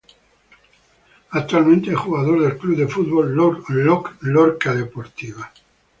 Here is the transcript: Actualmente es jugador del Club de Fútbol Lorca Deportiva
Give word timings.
Actualmente 1.29 1.91
es 1.91 1.97
jugador 1.97 2.41
del 2.41 2.57
Club 2.57 2.75
de 2.75 2.87
Fútbol 2.87 3.35
Lorca 4.19 4.73
Deportiva 4.73 5.51